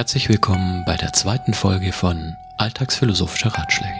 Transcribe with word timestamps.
Herzlich 0.00 0.30
willkommen 0.30 0.82
bei 0.86 0.96
der 0.96 1.12
zweiten 1.12 1.52
Folge 1.52 1.92
von 1.92 2.38
Alltagsphilosophische 2.56 3.54
Ratschläge. 3.54 3.92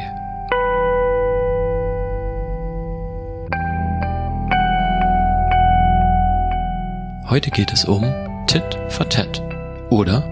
Heute 7.28 7.50
geht 7.50 7.70
es 7.74 7.84
um 7.84 8.02
Tit 8.46 8.64
for 8.88 9.10
Tat 9.10 9.42
oder 9.90 10.24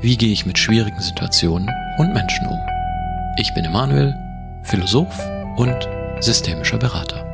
wie 0.00 0.16
gehe 0.16 0.32
ich 0.32 0.46
mit 0.46 0.56
schwierigen 0.56 1.00
Situationen 1.00 1.68
und 1.98 2.14
Menschen 2.14 2.46
um. 2.46 2.60
Ich 3.38 3.52
bin 3.54 3.64
Emanuel, 3.64 4.14
Philosoph 4.62 5.18
und 5.56 5.88
systemischer 6.20 6.78
Berater. 6.78 7.27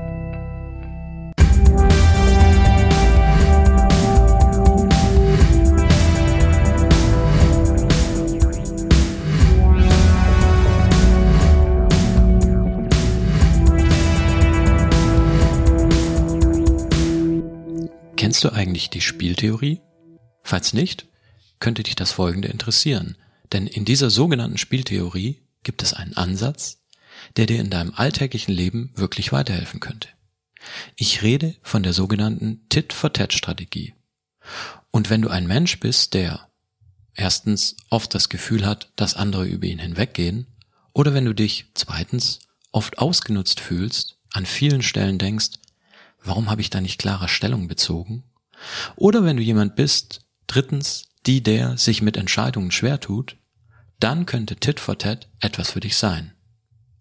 Du 18.45 18.53
eigentlich 18.53 18.91
die 18.91 19.01
Spieltheorie? 19.01 19.81
Falls 20.43 20.75
nicht, 20.75 21.07
könnte 21.61 21.83
dich 21.83 21.97
das 21.97 22.13
folgende 22.13 22.49
interessieren, 22.49 23.17
denn 23.55 23.67
in 23.67 23.87
dieser 23.87 24.11
sogenannten 24.11 24.59
Spieltheorie 24.59 25.41
gibt 25.63 25.83
es 25.83 25.95
einen 25.95 26.15
Ansatz, 26.15 26.85
der 27.39 27.47
dir 27.47 27.59
in 27.59 27.71
deinem 27.71 27.95
alltäglichen 27.95 28.53
Leben 28.53 28.93
wirklich 28.97 29.33
weiterhelfen 29.33 29.81
könnte. 29.81 30.09
Ich 30.95 31.23
rede 31.23 31.57
von 31.63 31.83
der 31.83 31.95
sogenannten 31.95 32.69
Tit-for-Tat-Strategie. 32.69 33.95
Und 34.91 35.09
wenn 35.09 35.23
du 35.23 35.31
ein 35.31 35.47
Mensch 35.47 35.81
bist, 35.81 36.13
der 36.13 36.51
erstens 37.15 37.79
oft 37.89 38.15
das 38.15 38.29
Gefühl 38.29 38.67
hat, 38.67 38.93
dass 38.97 39.15
andere 39.15 39.47
über 39.47 39.69
ihn 39.69 39.79
hinweggehen, 39.79 40.49
oder 40.93 41.15
wenn 41.15 41.25
du 41.25 41.33
dich 41.33 41.71
zweitens 41.73 42.41
oft 42.73 42.99
ausgenutzt 42.99 43.61
fühlst, 43.61 44.19
an 44.35 44.45
vielen 44.45 44.83
Stellen 44.83 45.19
denkst, 45.19 45.53
warum 46.23 46.51
habe 46.51 46.61
ich 46.61 46.69
da 46.69 46.83
nicht 46.83 46.99
klarer 46.99 47.29
Stellung 47.29 47.69
bezogen? 47.69 48.23
Oder 48.97 49.25
wenn 49.25 49.37
du 49.37 49.43
jemand 49.43 49.77
bist, 49.77 50.27
drittens, 50.47 51.05
die 51.27 51.43
der 51.43 51.77
sich 51.79 52.03
mit 52.03 52.17
Entscheidungen 52.17 52.71
schwer 52.71 53.01
tut, 53.01 53.37
dann 54.01 54.27
könnte 54.27 54.57
Tit 54.57 54.81
for 54.81 54.99
Tat 54.99 55.29
etwas 55.41 55.71
für 55.71 55.81
dich 55.81 55.97
sein. 55.97 56.33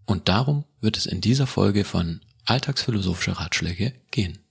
Und 0.05 0.29
darum 0.29 0.65
wird 0.79 0.97
es 0.97 1.05
in 1.05 1.21
dieser 1.21 1.47
Folge 1.47 1.83
von 1.83 2.21
Alltagsphilosophische 2.45 3.39
Ratschläge 3.39 3.93
gehen. 4.11 4.42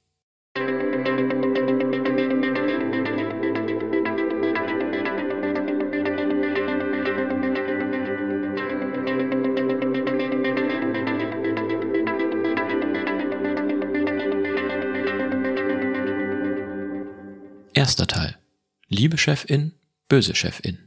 Erster 17.82 18.06
Teil. 18.06 18.38
Liebe 18.86 19.18
Chefin, 19.18 19.72
böse 20.06 20.36
Chefin. 20.36 20.78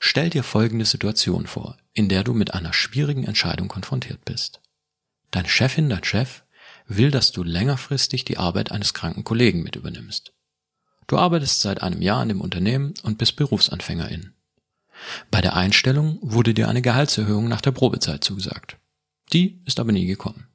Stell 0.00 0.28
dir 0.28 0.42
folgende 0.42 0.84
Situation 0.84 1.46
vor, 1.46 1.76
in 1.92 2.08
der 2.08 2.24
du 2.24 2.34
mit 2.34 2.54
einer 2.54 2.72
schwierigen 2.72 3.22
Entscheidung 3.22 3.68
konfrontiert 3.68 4.24
bist. 4.24 4.60
Deine 5.30 5.48
Chefin, 5.48 5.88
dein 5.88 6.02
Chef, 6.02 6.42
will, 6.88 7.12
dass 7.12 7.30
du 7.30 7.44
längerfristig 7.44 8.24
die 8.24 8.36
Arbeit 8.36 8.72
eines 8.72 8.94
kranken 8.94 9.22
Kollegen 9.22 9.62
mit 9.62 9.76
übernimmst. 9.76 10.32
Du 11.06 11.16
arbeitest 11.16 11.60
seit 11.60 11.84
einem 11.84 12.02
Jahr 12.02 12.20
in 12.24 12.30
dem 12.30 12.40
Unternehmen 12.40 12.94
und 13.04 13.18
bist 13.18 13.36
Berufsanfängerin. 13.36 14.32
Bei 15.30 15.40
der 15.40 15.54
Einstellung 15.54 16.18
wurde 16.20 16.52
dir 16.52 16.68
eine 16.68 16.82
Gehaltserhöhung 16.82 17.46
nach 17.46 17.60
der 17.60 17.70
Probezeit 17.70 18.24
zugesagt. 18.24 18.76
Die 19.32 19.62
ist 19.66 19.78
aber 19.78 19.92
nie 19.92 20.06
gekommen. 20.06 20.48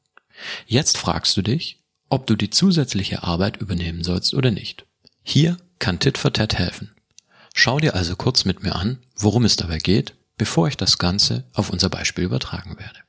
Jetzt 0.65 0.97
fragst 0.97 1.37
du 1.37 1.41
dich, 1.41 1.81
ob 2.09 2.27
du 2.27 2.35
die 2.35 2.49
zusätzliche 2.49 3.23
Arbeit 3.23 3.55
übernehmen 3.55 4.03
sollst 4.03 4.33
oder 4.33 4.51
nicht. 4.51 4.85
Hier 5.27 5.57
kann 5.79 5.99
Tit 5.99 6.19
for 6.19 6.31
Tat 6.31 6.53
helfen. 6.53 6.91
Schau 7.55 7.79
dir 7.79 7.95
also 7.95 8.15
kurz 8.15 8.45
mit 8.45 8.61
mir 8.61 8.75
an, 8.75 8.99
worum 9.17 9.43
es 9.43 9.55
dabei 9.55 9.79
geht, 9.79 10.13
bevor 10.37 10.67
ich 10.67 10.77
das 10.77 10.99
Ganze 10.99 11.45
auf 11.53 11.71
unser 11.71 11.89
Beispiel 11.89 12.23
übertragen 12.23 12.77
werde. 12.77 12.99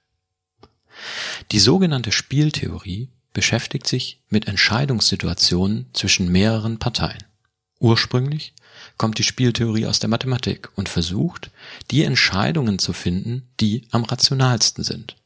Die 1.52 1.58
sogenannte 1.58 2.12
Spieltheorie 2.12 3.10
beschäftigt 3.34 3.86
sich 3.86 4.22
mit 4.30 4.48
Entscheidungssituationen 4.48 5.90
zwischen 5.92 6.32
mehreren 6.32 6.78
Parteien. 6.78 7.22
Ursprünglich 7.80 8.54
kommt 8.96 9.18
die 9.18 9.22
Spieltheorie 9.22 9.86
aus 9.86 9.98
der 9.98 10.08
Mathematik 10.08 10.70
und 10.74 10.88
versucht, 10.88 11.50
die 11.90 12.02
Entscheidungen 12.02 12.78
zu 12.78 12.94
finden, 12.94 13.46
die 13.60 13.86
am 13.90 14.04
rationalsten 14.04 14.84
sind. 14.84 15.16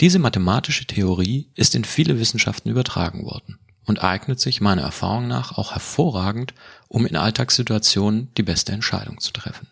Diese 0.00 0.18
mathematische 0.18 0.84
Theorie 0.84 1.48
ist 1.54 1.76
in 1.76 1.84
viele 1.84 2.18
Wissenschaften 2.18 2.70
übertragen 2.70 3.24
worden 3.24 3.60
und 3.86 4.02
eignet 4.02 4.40
sich 4.40 4.60
meiner 4.60 4.82
Erfahrung 4.82 5.28
nach 5.28 5.56
auch 5.56 5.72
hervorragend, 5.72 6.54
um 6.88 7.06
in 7.06 7.16
Alltagssituationen 7.16 8.32
die 8.36 8.42
beste 8.42 8.72
Entscheidung 8.72 9.20
zu 9.20 9.32
treffen. 9.32 9.68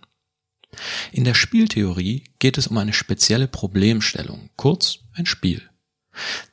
In 1.13 1.25
der 1.25 1.35
Spieltheorie 1.35 2.25
geht 2.39 2.59
es 2.59 2.67
um 2.67 2.79
eine 2.79 2.93
spezielle 2.93 3.49
Problemstellung, 3.49 4.51
kurz 4.57 5.01
ein 5.13 5.27
Spiel. 5.27 5.63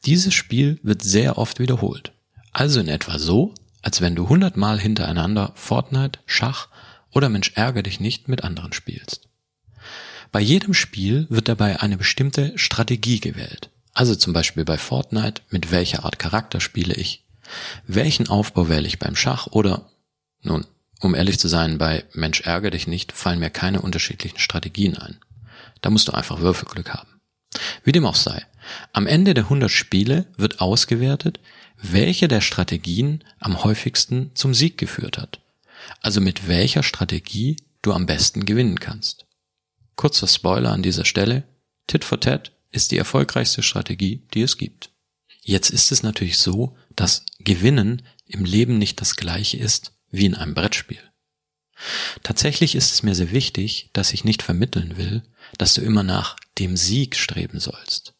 Dieses 0.05 0.33
Spiel 0.33 0.79
wird 0.83 1.03
sehr 1.03 1.37
oft 1.37 1.59
wiederholt. 1.59 2.11
Also 2.51 2.79
in 2.79 2.87
etwa 2.87 3.19
so, 3.19 3.53
als 3.81 4.01
wenn 4.01 4.15
du 4.15 4.29
hundertmal 4.29 4.79
hintereinander 4.79 5.53
Fortnite, 5.55 6.19
Schach 6.25 6.67
oder 7.11 7.29
Mensch 7.29 7.53
ärger 7.55 7.83
dich 7.83 7.99
nicht 7.99 8.27
mit 8.27 8.43
anderen 8.43 8.73
spielst. 8.73 9.27
Bei 10.31 10.39
jedem 10.39 10.73
Spiel 10.73 11.27
wird 11.29 11.47
dabei 11.47 11.81
eine 11.81 11.97
bestimmte 11.97 12.57
Strategie 12.57 13.19
gewählt. 13.19 13.69
Also 13.93 14.15
zum 14.15 14.31
Beispiel 14.31 14.63
bei 14.63 14.77
Fortnite, 14.77 15.41
mit 15.49 15.71
welcher 15.71 16.05
Art 16.05 16.19
Charakter 16.19 16.61
spiele 16.61 16.93
ich, 16.93 17.25
welchen 17.87 18.27
Aufbau 18.27 18.69
wähle 18.69 18.87
ich 18.87 18.99
beim 18.99 19.15
Schach 19.15 19.47
oder, 19.47 19.89
nun, 20.41 20.65
um 20.99 21.15
ehrlich 21.15 21.39
zu 21.39 21.47
sein, 21.47 21.77
bei 21.77 22.05
Mensch 22.13 22.41
ärger 22.41 22.69
dich 22.69 22.87
nicht 22.87 23.11
fallen 23.11 23.39
mir 23.39 23.49
keine 23.49 23.81
unterschiedlichen 23.81 24.39
Strategien 24.39 24.97
ein. 24.97 25.19
Da 25.81 25.89
musst 25.89 26.07
du 26.07 26.13
einfach 26.13 26.39
Würfelglück 26.39 26.93
haben. 26.93 27.19
Wie 27.83 27.91
dem 27.91 28.05
auch 28.05 28.15
sei. 28.15 28.45
Am 28.93 29.07
Ende 29.07 29.33
der 29.33 29.45
100 29.45 29.69
Spiele 29.69 30.27
wird 30.37 30.61
ausgewertet, 30.61 31.39
welche 31.81 32.27
der 32.27 32.41
Strategien 32.41 33.23
am 33.39 33.63
häufigsten 33.63 34.31
zum 34.35 34.53
Sieg 34.53 34.77
geführt 34.77 35.17
hat. 35.17 35.41
Also 36.01 36.21
mit 36.21 36.47
welcher 36.47 36.83
Strategie 36.83 37.57
du 37.81 37.93
am 37.93 38.05
besten 38.05 38.45
gewinnen 38.45 38.79
kannst. 38.79 39.25
Kurzer 39.95 40.27
Spoiler 40.27 40.71
an 40.71 40.83
dieser 40.83 41.05
Stelle. 41.05 41.43
Tit 41.87 42.03
for 42.03 42.19
Tat 42.19 42.51
ist 42.71 42.91
die 42.91 42.97
erfolgreichste 42.97 43.63
Strategie, 43.63 44.21
die 44.33 44.41
es 44.43 44.57
gibt. 44.57 44.90
Jetzt 45.41 45.71
ist 45.71 45.91
es 45.91 46.03
natürlich 46.03 46.37
so, 46.37 46.77
dass 46.95 47.25
Gewinnen 47.39 48.03
im 48.27 48.45
Leben 48.45 48.77
nicht 48.77 49.01
das 49.01 49.15
gleiche 49.15 49.57
ist 49.57 49.93
wie 50.09 50.25
in 50.25 50.35
einem 50.35 50.53
Brettspiel. 50.53 51.01
Tatsächlich 52.21 52.75
ist 52.75 52.93
es 52.93 53.01
mir 53.01 53.15
sehr 53.15 53.31
wichtig, 53.31 53.89
dass 53.93 54.13
ich 54.13 54.23
nicht 54.23 54.43
vermitteln 54.43 54.97
will, 54.97 55.23
dass 55.57 55.73
du 55.73 55.81
immer 55.81 56.03
nach 56.03 56.35
dem 56.59 56.77
Sieg 56.77 57.15
streben 57.15 57.59
sollst. 57.59 58.13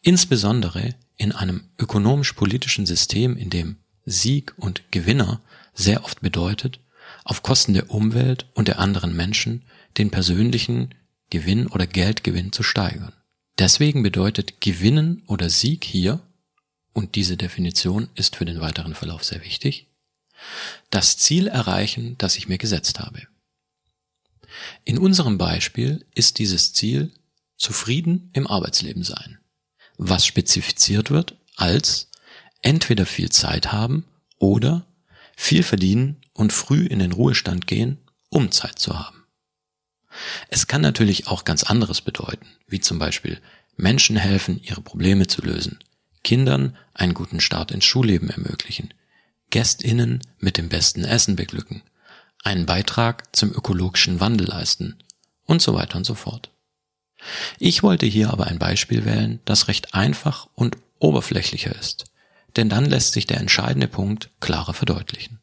Insbesondere 0.00 0.94
in 1.16 1.32
einem 1.32 1.70
ökonomisch-politischen 1.78 2.86
System, 2.86 3.36
in 3.36 3.50
dem 3.50 3.78
Sieg 4.04 4.54
und 4.56 4.82
Gewinner 4.92 5.40
sehr 5.72 6.04
oft 6.04 6.20
bedeutet, 6.20 6.80
auf 7.24 7.42
Kosten 7.42 7.74
der 7.74 7.90
Umwelt 7.90 8.46
und 8.54 8.68
der 8.68 8.78
anderen 8.78 9.16
Menschen 9.16 9.64
den 9.98 10.10
persönlichen 10.10 10.94
Gewinn 11.30 11.66
oder 11.66 11.86
Geldgewinn 11.86 12.52
zu 12.52 12.62
steigern. 12.62 13.12
Deswegen 13.58 14.02
bedeutet 14.02 14.60
Gewinnen 14.60 15.22
oder 15.26 15.48
Sieg 15.48 15.84
hier 15.84 16.20
und 16.94 17.16
diese 17.16 17.36
Definition 17.36 18.08
ist 18.14 18.36
für 18.36 18.46
den 18.46 18.62
weiteren 18.62 18.94
Verlauf 18.94 19.24
sehr 19.24 19.44
wichtig, 19.44 19.88
das 20.90 21.18
Ziel 21.18 21.48
erreichen, 21.48 22.16
das 22.18 22.36
ich 22.36 22.48
mir 22.48 22.58
gesetzt 22.58 23.00
habe. 23.00 23.26
In 24.84 24.98
unserem 24.98 25.36
Beispiel 25.36 26.06
ist 26.14 26.38
dieses 26.38 26.72
Ziel 26.72 27.12
zufrieden 27.56 28.30
im 28.32 28.46
Arbeitsleben 28.46 29.02
sein, 29.02 29.38
was 29.98 30.24
spezifiziert 30.24 31.10
wird 31.10 31.36
als 31.56 32.10
entweder 32.62 33.06
viel 33.06 33.30
Zeit 33.30 33.72
haben 33.72 34.04
oder 34.38 34.86
viel 35.36 35.62
verdienen 35.62 36.20
und 36.32 36.52
früh 36.52 36.86
in 36.86 37.00
den 37.00 37.12
Ruhestand 37.12 37.66
gehen, 37.66 37.98
um 38.28 38.50
Zeit 38.52 38.78
zu 38.78 38.98
haben. 38.98 39.24
Es 40.48 40.68
kann 40.68 40.80
natürlich 40.80 41.26
auch 41.26 41.44
ganz 41.44 41.64
anderes 41.64 42.00
bedeuten, 42.00 42.46
wie 42.68 42.80
zum 42.80 43.00
Beispiel 43.00 43.40
Menschen 43.76 44.16
helfen, 44.16 44.60
ihre 44.62 44.80
Probleme 44.80 45.26
zu 45.26 45.42
lösen, 45.42 45.80
Kindern 46.24 46.76
einen 46.94 47.14
guten 47.14 47.40
Start 47.40 47.70
ins 47.70 47.84
Schulleben 47.84 48.30
ermöglichen, 48.30 48.92
Gästinnen 49.50 50.20
mit 50.40 50.56
dem 50.56 50.68
besten 50.68 51.04
Essen 51.04 51.36
beglücken, 51.36 51.82
einen 52.42 52.66
Beitrag 52.66 53.34
zum 53.36 53.52
ökologischen 53.52 54.18
Wandel 54.18 54.48
leisten 54.48 54.96
und 55.44 55.62
so 55.62 55.74
weiter 55.74 55.96
und 55.96 56.04
so 56.04 56.14
fort. 56.14 56.50
Ich 57.58 57.82
wollte 57.82 58.06
hier 58.06 58.30
aber 58.30 58.48
ein 58.48 58.58
Beispiel 58.58 59.04
wählen, 59.04 59.40
das 59.44 59.68
recht 59.68 59.94
einfach 59.94 60.48
und 60.54 60.76
oberflächlicher 60.98 61.74
ist, 61.74 62.06
denn 62.56 62.68
dann 62.68 62.84
lässt 62.84 63.12
sich 63.12 63.26
der 63.26 63.38
entscheidende 63.38 63.88
Punkt 63.88 64.30
klarer 64.40 64.74
verdeutlichen. 64.74 65.40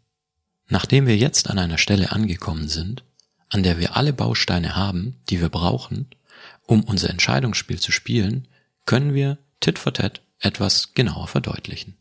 Nachdem 0.68 1.08
wir 1.08 1.18
jetzt 1.18 1.50
an 1.50 1.60
einer 1.60 1.78
Stelle 1.78 2.12
angekommen 2.12 2.68
sind, 2.68 3.04
an 3.50 3.64
der 3.64 3.80
wir 3.80 3.98
alle 3.98 4.14
Bausteine 4.14 4.76
haben, 4.76 5.20
die 5.30 5.42
wir 5.42 5.50
brauchen, 5.50 6.08
um 6.66 6.84
unser 6.84 7.10
Entscheidungsspiel 7.10 7.80
zu 7.80 7.92
spielen, 7.92 8.48
können 8.86 9.14
wir 9.14 9.38
Tit 9.60 9.78
for 9.78 9.94
Tat 9.94 10.22
etwas 10.42 10.94
genauer 10.94 11.28
verdeutlichen. 11.28 11.98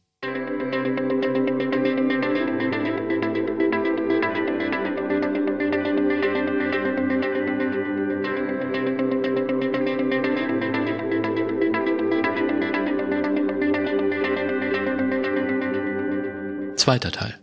Zweiter 16.77 17.13
Teil. 17.13 17.39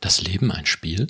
Das 0.00 0.22
Leben 0.22 0.52
ein 0.52 0.66
Spiel? 0.66 1.06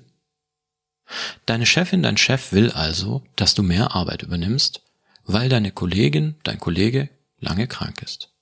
Deine 1.44 1.66
Chefin, 1.66 2.02
dein 2.02 2.16
Chef 2.16 2.52
will 2.52 2.70
also, 2.70 3.25
dass 3.37 3.54
du 3.54 3.62
mehr 3.62 3.94
Arbeit 3.94 4.22
übernimmst, 4.22 4.82
weil 5.25 5.48
deine 5.48 5.72
Kollegin, 5.72 6.37
dein 6.44 6.58
Kollege 6.58 7.10
lange 7.40 7.66
krank 7.66 8.00
ist. 8.02 8.33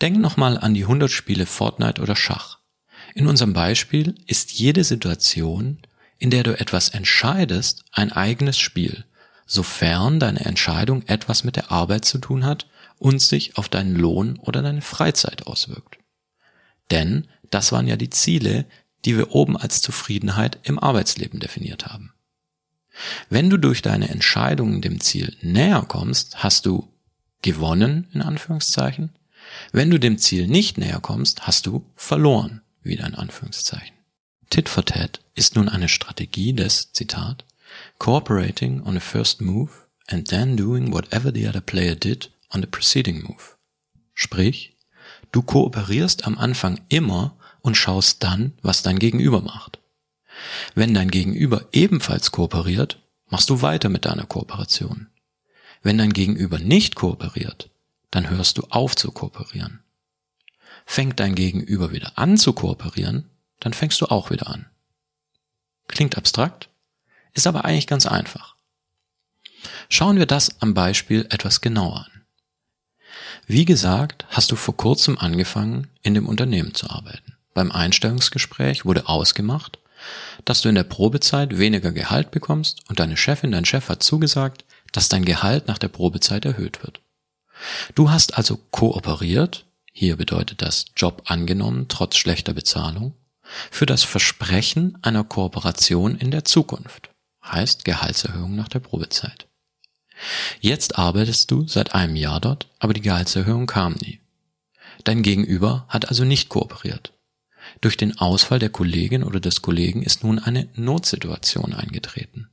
Denk 0.00 0.18
nochmal 0.18 0.58
an 0.58 0.74
die 0.74 0.82
100 0.82 1.10
Spiele 1.10 1.46
Fortnite 1.46 2.00
oder 2.00 2.16
Schach. 2.16 2.58
In 3.14 3.26
unserem 3.26 3.52
Beispiel 3.52 4.14
ist 4.26 4.52
jede 4.52 4.84
Situation, 4.84 5.78
in 6.18 6.30
der 6.30 6.42
du 6.42 6.58
etwas 6.58 6.90
entscheidest, 6.90 7.84
ein 7.92 8.12
eigenes 8.12 8.58
Spiel, 8.58 9.04
sofern 9.46 10.20
deine 10.20 10.44
Entscheidung 10.44 11.02
etwas 11.06 11.44
mit 11.44 11.56
der 11.56 11.70
Arbeit 11.70 12.04
zu 12.04 12.18
tun 12.18 12.44
hat 12.44 12.66
und 12.98 13.20
sich 13.20 13.58
auf 13.58 13.68
deinen 13.68 13.96
Lohn 13.96 14.38
oder 14.38 14.62
deine 14.62 14.82
Freizeit 14.82 15.46
auswirkt. 15.46 15.98
Denn 16.90 17.28
das 17.50 17.72
waren 17.72 17.88
ja 17.88 17.96
die 17.96 18.10
Ziele, 18.10 18.66
die 19.04 19.16
wir 19.16 19.34
oben 19.34 19.56
als 19.56 19.82
Zufriedenheit 19.82 20.58
im 20.62 20.78
Arbeitsleben 20.78 21.40
definiert 21.40 21.86
haben. 21.86 22.14
Wenn 23.28 23.50
du 23.50 23.56
durch 23.56 23.82
deine 23.82 24.08
Entscheidungen 24.08 24.80
dem 24.80 25.00
Ziel 25.00 25.36
näher 25.40 25.84
kommst, 25.88 26.42
hast 26.42 26.66
du 26.66 26.92
gewonnen, 27.42 28.08
in 28.12 28.22
Anführungszeichen. 28.22 29.10
Wenn 29.72 29.90
du 29.90 29.98
dem 29.98 30.18
Ziel 30.18 30.46
nicht 30.46 30.78
näher 30.78 31.00
kommst, 31.00 31.46
hast 31.46 31.66
du 31.66 31.84
verloren, 31.96 32.62
wieder 32.82 33.06
in 33.06 33.14
Anführungszeichen. 33.14 33.96
Tit 34.50 34.68
for 34.68 34.84
Tat 34.84 35.20
ist 35.34 35.56
nun 35.56 35.68
eine 35.68 35.88
Strategie 35.88 36.52
des, 36.52 36.92
Zitat, 36.92 37.44
cooperating 37.98 38.82
on 38.82 38.94
the 38.94 39.00
first 39.00 39.40
move 39.40 39.70
and 40.06 40.28
then 40.28 40.56
doing 40.56 40.92
whatever 40.92 41.32
the 41.32 41.48
other 41.48 41.60
player 41.60 41.94
did 41.94 42.30
on 42.50 42.60
the 42.60 42.66
preceding 42.66 43.22
move. 43.22 43.56
Sprich, 44.14 44.76
du 45.32 45.42
kooperierst 45.42 46.26
am 46.26 46.36
Anfang 46.36 46.80
immer 46.88 47.36
und 47.62 47.76
schaust 47.76 48.22
dann, 48.22 48.52
was 48.62 48.82
dein 48.82 48.98
Gegenüber 48.98 49.40
macht. 49.40 49.78
Wenn 50.74 50.94
dein 50.94 51.10
Gegenüber 51.10 51.66
ebenfalls 51.72 52.30
kooperiert, 52.30 53.00
machst 53.28 53.48
du 53.48 53.62
weiter 53.62 53.88
mit 53.88 54.04
deiner 54.04 54.26
Kooperation. 54.26 55.08
Wenn 55.82 55.98
dein 55.98 56.12
Gegenüber 56.12 56.58
nicht 56.58 56.94
kooperiert, 56.94 57.70
dann 58.12 58.30
hörst 58.30 58.58
du 58.58 58.62
auf 58.70 58.94
zu 58.94 59.10
kooperieren. 59.10 59.80
Fängt 60.86 61.18
dein 61.18 61.34
Gegenüber 61.34 61.90
wieder 61.90 62.12
an 62.16 62.38
zu 62.38 62.52
kooperieren, 62.52 63.28
dann 63.58 63.72
fängst 63.72 64.00
du 64.00 64.06
auch 64.06 64.30
wieder 64.30 64.46
an. 64.46 64.66
Klingt 65.88 66.16
abstrakt, 66.16 66.68
ist 67.32 67.46
aber 67.48 67.64
eigentlich 67.64 67.88
ganz 67.88 68.06
einfach. 68.06 68.54
Schauen 69.88 70.18
wir 70.18 70.26
das 70.26 70.60
am 70.60 70.74
Beispiel 70.74 71.26
etwas 71.30 71.60
genauer 71.60 72.06
an. 72.06 72.22
Wie 73.46 73.64
gesagt, 73.64 74.24
hast 74.28 74.50
du 74.52 74.56
vor 74.56 74.76
kurzem 74.76 75.18
angefangen, 75.18 75.88
in 76.02 76.14
dem 76.14 76.28
Unternehmen 76.28 76.74
zu 76.74 76.90
arbeiten. 76.90 77.36
Beim 77.54 77.70
Einstellungsgespräch 77.70 78.84
wurde 78.84 79.08
ausgemacht, 79.08 79.78
dass 80.44 80.62
du 80.62 80.68
in 80.68 80.74
der 80.74 80.84
Probezeit 80.84 81.58
weniger 81.58 81.92
Gehalt 81.92 82.30
bekommst 82.30 82.80
und 82.88 82.98
deine 82.98 83.16
Chefin, 83.16 83.52
dein 83.52 83.64
Chef 83.64 83.88
hat 83.88 84.02
zugesagt, 84.02 84.64
dass 84.92 85.08
dein 85.08 85.24
Gehalt 85.24 85.68
nach 85.68 85.78
der 85.78 85.88
Probezeit 85.88 86.44
erhöht 86.44 86.82
wird. 86.82 87.00
Du 87.94 88.10
hast 88.10 88.36
also 88.36 88.58
kooperiert, 88.70 89.66
hier 89.92 90.16
bedeutet 90.16 90.62
das 90.62 90.86
Job 90.96 91.22
angenommen 91.26 91.86
trotz 91.88 92.16
schlechter 92.16 92.54
Bezahlung, 92.54 93.14
für 93.70 93.86
das 93.86 94.02
Versprechen 94.02 94.98
einer 95.02 95.24
Kooperation 95.24 96.16
in 96.16 96.30
der 96.30 96.44
Zukunft, 96.44 97.10
heißt 97.44 97.84
Gehaltserhöhung 97.84 98.54
nach 98.54 98.68
der 98.68 98.80
Probezeit. 98.80 99.46
Jetzt 100.60 100.98
arbeitest 100.98 101.50
du 101.50 101.66
seit 101.66 101.94
einem 101.94 102.16
Jahr 102.16 102.40
dort, 102.40 102.68
aber 102.78 102.94
die 102.94 103.00
Gehaltserhöhung 103.00 103.66
kam 103.66 103.94
nie. 103.94 104.20
Dein 105.04 105.22
Gegenüber 105.22 105.84
hat 105.88 106.08
also 106.08 106.24
nicht 106.24 106.48
kooperiert. 106.48 107.12
Durch 107.80 107.96
den 107.96 108.18
Ausfall 108.18 108.58
der 108.58 108.70
Kollegin 108.70 109.24
oder 109.24 109.40
des 109.40 109.62
Kollegen 109.62 110.02
ist 110.02 110.24
nun 110.24 110.38
eine 110.38 110.68
Notsituation 110.74 111.74
eingetreten. 111.74 112.48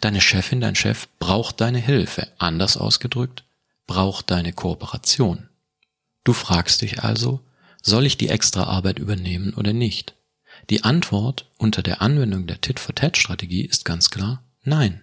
Deine 0.00 0.20
Chefin, 0.20 0.60
dein 0.60 0.74
Chef 0.74 1.08
braucht 1.18 1.60
deine 1.60 1.78
Hilfe, 1.78 2.28
anders 2.38 2.76
ausgedrückt, 2.76 3.44
braucht 3.88 4.30
deine 4.30 4.52
Kooperation. 4.52 5.48
Du 6.22 6.32
fragst 6.32 6.82
dich 6.82 7.02
also, 7.02 7.40
soll 7.82 8.06
ich 8.06 8.16
die 8.16 8.28
extra 8.28 8.64
Arbeit 8.64 9.00
übernehmen 9.00 9.54
oder 9.54 9.72
nicht? 9.72 10.14
Die 10.70 10.84
Antwort 10.84 11.50
unter 11.56 11.82
der 11.82 12.02
Anwendung 12.02 12.46
der 12.46 12.60
Tit-for-Tat-Strategie 12.60 13.64
ist 13.64 13.84
ganz 13.84 14.10
klar 14.10 14.44
Nein. 14.62 15.00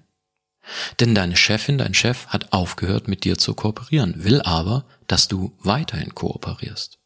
Denn 0.99 1.15
deine 1.15 1.35
Chefin, 1.35 1.77
dein 1.77 1.93
Chef 1.93 2.27
hat 2.27 2.53
aufgehört 2.53 3.07
mit 3.07 3.23
dir 3.23 3.37
zu 3.37 3.53
kooperieren, 3.53 4.23
will 4.23 4.41
aber, 4.41 4.85
dass 5.07 5.27
du 5.27 5.55
weiterhin 5.59 6.13
kooperierst. 6.13 6.99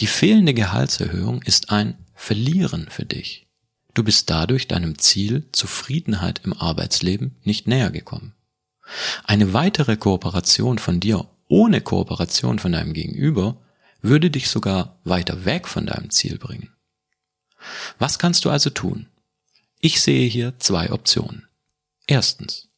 Die 0.00 0.06
fehlende 0.06 0.54
Gehaltserhöhung 0.54 1.42
ist 1.42 1.70
ein 1.70 1.96
Verlieren 2.14 2.88
für 2.90 3.04
dich. 3.04 3.46
Du 3.92 4.02
bist 4.02 4.30
dadurch 4.30 4.66
deinem 4.66 4.98
Ziel 4.98 5.48
Zufriedenheit 5.52 6.40
im 6.44 6.52
Arbeitsleben 6.52 7.36
nicht 7.44 7.66
näher 7.66 7.90
gekommen. 7.90 8.34
Eine 9.24 9.52
weitere 9.52 9.96
Kooperation 9.96 10.78
von 10.78 11.00
dir 11.00 11.28
ohne 11.48 11.80
Kooperation 11.80 12.58
von 12.58 12.72
deinem 12.72 12.92
Gegenüber 12.92 13.56
würde 14.02 14.30
dich 14.30 14.48
sogar 14.48 14.98
weiter 15.04 15.44
weg 15.44 15.68
von 15.68 15.86
deinem 15.86 16.10
Ziel 16.10 16.38
bringen. 16.38 16.70
Was 17.98 18.18
kannst 18.18 18.44
du 18.44 18.50
also 18.50 18.70
tun? 18.70 19.08
Ich 19.80 20.00
sehe 20.00 20.28
hier 20.28 20.58
zwei 20.58 20.90
Optionen. 20.92 21.48
Erstens, 22.06 22.68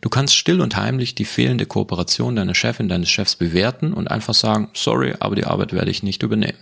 Du 0.00 0.08
kannst 0.08 0.34
still 0.34 0.60
und 0.60 0.76
heimlich 0.76 1.14
die 1.14 1.24
fehlende 1.24 1.66
Kooperation 1.66 2.36
deiner 2.36 2.54
Chefin, 2.54 2.88
deines 2.88 3.10
Chefs 3.10 3.36
bewerten 3.36 3.92
und 3.92 4.10
einfach 4.10 4.34
sagen, 4.34 4.70
sorry, 4.74 5.14
aber 5.20 5.36
die 5.36 5.44
Arbeit 5.44 5.72
werde 5.72 5.90
ich 5.90 6.02
nicht 6.02 6.22
übernehmen. 6.22 6.58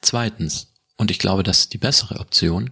Zweitens, 0.00 0.72
und 0.96 1.10
ich 1.10 1.18
glaube, 1.18 1.42
das 1.42 1.60
ist 1.60 1.72
die 1.72 1.78
bessere 1.78 2.18
Option, 2.18 2.70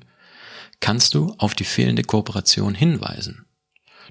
kannst 0.80 1.14
du 1.14 1.34
auf 1.38 1.54
die 1.54 1.64
fehlende 1.64 2.02
Kooperation 2.02 2.74
hinweisen. 2.74 3.46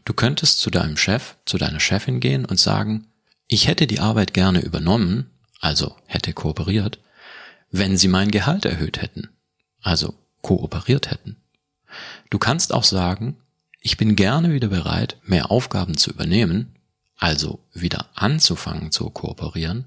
Du 0.05 0.13
könntest 0.13 0.59
zu 0.59 0.69
deinem 0.69 0.97
Chef, 0.97 1.35
zu 1.45 1.57
deiner 1.57 1.79
Chefin 1.79 2.19
gehen 2.19 2.45
und 2.45 2.59
sagen, 2.59 3.07
ich 3.47 3.67
hätte 3.67 3.87
die 3.87 3.99
Arbeit 3.99 4.33
gerne 4.33 4.61
übernommen, 4.61 5.29
also 5.59 5.95
hätte 6.05 6.33
kooperiert, 6.33 6.99
wenn 7.71 7.97
sie 7.97 8.07
mein 8.07 8.31
Gehalt 8.31 8.65
erhöht 8.65 9.01
hätten, 9.01 9.29
also 9.81 10.13
kooperiert 10.41 11.11
hätten. 11.11 11.37
Du 12.29 12.37
kannst 12.37 12.73
auch 12.73 12.83
sagen, 12.83 13.37
ich 13.81 13.97
bin 13.97 14.15
gerne 14.15 14.51
wieder 14.51 14.67
bereit, 14.67 15.17
mehr 15.23 15.51
Aufgaben 15.51 15.97
zu 15.97 16.11
übernehmen, 16.11 16.75
also 17.17 17.59
wieder 17.73 18.09
anzufangen 18.15 18.91
zu 18.91 19.09
kooperieren, 19.09 19.85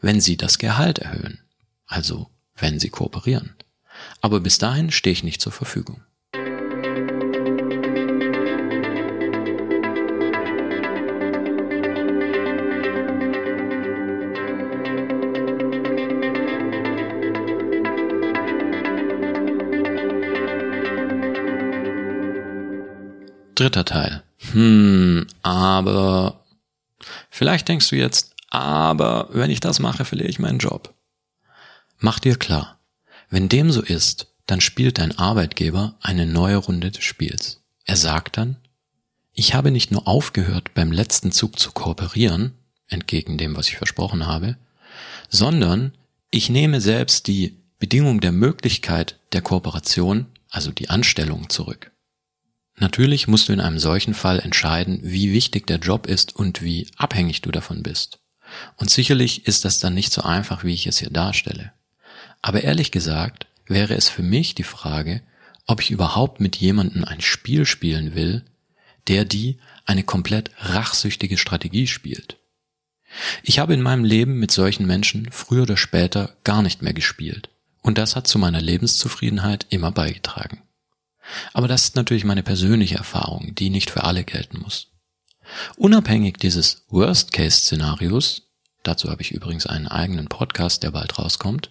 wenn 0.00 0.20
Sie 0.20 0.36
das 0.36 0.58
Gehalt 0.58 0.98
erhöhen, 0.98 1.40
also 1.86 2.30
wenn 2.56 2.80
Sie 2.80 2.90
kooperieren. 2.90 3.54
Aber 4.20 4.40
bis 4.40 4.58
dahin 4.58 4.90
stehe 4.90 5.12
ich 5.12 5.24
nicht 5.24 5.40
zur 5.40 5.52
Verfügung. 5.52 6.02
Dritter 23.58 23.84
Teil. 23.84 24.22
Hm, 24.52 25.26
aber 25.42 26.44
vielleicht 27.28 27.66
denkst 27.66 27.90
du 27.90 27.96
jetzt, 27.96 28.36
aber 28.50 29.28
wenn 29.32 29.50
ich 29.50 29.58
das 29.58 29.80
mache, 29.80 30.04
verliere 30.04 30.28
ich 30.28 30.38
meinen 30.38 30.60
Job. 30.60 30.94
Mach 31.98 32.20
dir 32.20 32.36
klar, 32.36 32.78
wenn 33.30 33.48
dem 33.48 33.72
so 33.72 33.82
ist, 33.82 34.28
dann 34.46 34.60
spielt 34.60 34.98
dein 34.98 35.18
Arbeitgeber 35.18 35.96
eine 36.00 36.24
neue 36.24 36.56
Runde 36.56 36.92
des 36.92 37.02
Spiels. 37.02 37.60
Er 37.84 37.96
sagt 37.96 38.36
dann, 38.36 38.58
ich 39.32 39.54
habe 39.54 39.72
nicht 39.72 39.90
nur 39.90 40.06
aufgehört, 40.06 40.72
beim 40.74 40.92
letzten 40.92 41.32
Zug 41.32 41.58
zu 41.58 41.72
kooperieren, 41.72 42.54
entgegen 42.86 43.38
dem, 43.38 43.56
was 43.56 43.68
ich 43.68 43.76
versprochen 43.76 44.26
habe, 44.26 44.56
sondern 45.28 45.92
ich 46.30 46.48
nehme 46.48 46.80
selbst 46.80 47.26
die 47.26 47.56
Bedingung 47.80 48.20
der 48.20 48.32
Möglichkeit 48.32 49.18
der 49.32 49.42
Kooperation, 49.42 50.26
also 50.48 50.70
die 50.70 50.90
Anstellung, 50.90 51.50
zurück. 51.50 51.90
Natürlich 52.78 53.26
musst 53.26 53.48
du 53.48 53.52
in 53.52 53.60
einem 53.60 53.78
solchen 53.78 54.14
Fall 54.14 54.38
entscheiden, 54.40 55.00
wie 55.02 55.32
wichtig 55.32 55.66
der 55.66 55.78
Job 55.78 56.06
ist 56.06 56.36
und 56.36 56.62
wie 56.62 56.86
abhängig 56.96 57.42
du 57.42 57.50
davon 57.50 57.82
bist. 57.82 58.20
Und 58.76 58.90
sicherlich 58.90 59.46
ist 59.46 59.64
das 59.64 59.80
dann 59.80 59.94
nicht 59.94 60.12
so 60.12 60.22
einfach, 60.22 60.64
wie 60.64 60.74
ich 60.74 60.86
es 60.86 60.98
hier 60.98 61.10
darstelle. 61.10 61.72
Aber 62.40 62.62
ehrlich 62.62 62.90
gesagt 62.92 63.46
wäre 63.66 63.94
es 63.94 64.08
für 64.08 64.22
mich 64.22 64.54
die 64.54 64.62
Frage, 64.62 65.22
ob 65.66 65.82
ich 65.82 65.90
überhaupt 65.90 66.40
mit 66.40 66.56
jemandem 66.56 67.04
ein 67.04 67.20
Spiel 67.20 67.66
spielen 67.66 68.14
will, 68.14 68.44
der 69.08 69.24
die 69.24 69.58
eine 69.84 70.04
komplett 70.04 70.50
rachsüchtige 70.58 71.36
Strategie 71.36 71.86
spielt. 71.86 72.38
Ich 73.42 73.58
habe 73.58 73.74
in 73.74 73.82
meinem 73.82 74.04
Leben 74.04 74.38
mit 74.38 74.50
solchen 74.50 74.86
Menschen 74.86 75.30
früher 75.32 75.62
oder 75.62 75.76
später 75.76 76.36
gar 76.44 76.62
nicht 76.62 76.82
mehr 76.82 76.92
gespielt. 76.92 77.48
Und 77.82 77.98
das 77.98 78.16
hat 78.16 78.26
zu 78.26 78.38
meiner 78.38 78.60
Lebenszufriedenheit 78.60 79.66
immer 79.70 79.90
beigetragen. 79.90 80.62
Aber 81.52 81.68
das 81.68 81.84
ist 81.84 81.96
natürlich 81.96 82.24
meine 82.24 82.42
persönliche 82.42 82.96
Erfahrung, 82.96 83.54
die 83.54 83.70
nicht 83.70 83.90
für 83.90 84.04
alle 84.04 84.24
gelten 84.24 84.60
muss. 84.60 84.88
Unabhängig 85.76 86.36
dieses 86.38 86.84
Worst-Case-Szenarios, 86.88 88.48
dazu 88.82 89.10
habe 89.10 89.22
ich 89.22 89.32
übrigens 89.32 89.66
einen 89.66 89.88
eigenen 89.88 90.28
Podcast, 90.28 90.82
der 90.82 90.90
bald 90.90 91.18
rauskommt, 91.18 91.70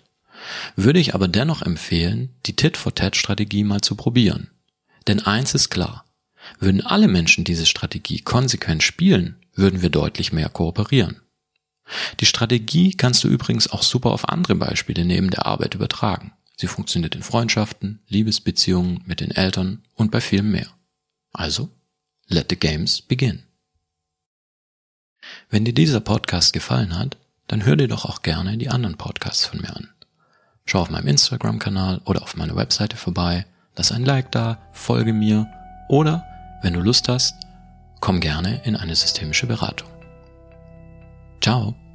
würde 0.76 1.00
ich 1.00 1.16
aber 1.16 1.28
dennoch 1.28 1.62
empfehlen, 1.62 2.36
die 2.46 2.56
Tit-for-Tat-Strategie 2.56 3.64
mal 3.64 3.82
zu 3.82 3.96
probieren. 3.96 4.52
Denn 5.08 5.26
eins 5.26 5.54
ist 5.54 5.70
klar, 5.70 6.06
würden 6.60 6.86
alle 6.86 7.08
Menschen 7.08 7.44
diese 7.44 7.66
Strategie 7.66 8.22
konsequent 8.22 8.84
spielen, 8.84 9.40
würden 9.54 9.82
wir 9.82 9.90
deutlich 9.90 10.32
mehr 10.32 10.50
kooperieren. 10.50 11.22
Die 12.20 12.26
Strategie 12.26 12.92
kannst 12.92 13.24
du 13.24 13.28
übrigens 13.28 13.70
auch 13.70 13.82
super 13.82 14.12
auf 14.12 14.30
andere 14.30 14.56
Beispiele 14.56 15.06
neben 15.06 15.30
der 15.30 15.46
Arbeit 15.46 15.74
übertragen. 15.74 16.34
Sie 16.58 16.68
funktioniert 16.68 17.16
in 17.16 17.24
Freundschaften, 17.24 18.00
Liebesbeziehungen, 18.08 19.04
mit 19.06 19.22
den 19.22 19.32
Eltern 19.32 19.84
und 19.94 20.12
bei 20.12 20.22
vielem 20.22 20.52
mehr. 20.52 20.68
Also, 21.32 21.70
let 22.28 22.48
the 22.50 22.58
games 22.58 23.02
begin. 23.02 23.44
Wenn 25.50 25.66
dir 25.66 25.74
dieser 25.74 26.00
Podcast 26.00 26.54
gefallen 26.54 26.98
hat, 26.98 27.18
dann 27.48 27.64
hör 27.64 27.76
dir 27.76 27.88
doch 27.88 28.06
auch 28.06 28.24
gerne 28.24 28.58
die 28.58 28.70
anderen 28.70 28.98
Podcasts 28.98 29.46
von 29.46 29.62
mir 29.62 29.76
an. 29.76 29.90
Schau 30.66 30.82
auf 30.82 30.90
meinem 30.90 31.08
Instagram-Kanal 31.08 32.02
oder 32.06 32.24
auf 32.24 32.36
meiner 32.36 32.56
Webseite 32.56 32.98
vorbei, 32.98 33.46
lass 33.76 33.92
ein 33.92 34.04
Like 34.04 34.32
da, 34.32 34.68
folge 34.74 35.14
mir 35.14 35.48
oder, 35.90 36.26
wenn 36.62 36.74
du 36.74 36.82
Lust 36.82 37.08
hast, 37.08 37.36
komm 38.02 38.20
gerne 38.20 38.62
in 38.66 38.76
eine 38.76 38.96
systemische 38.96 39.48
Beratung. 39.48 39.90
Ciao! 41.40 41.87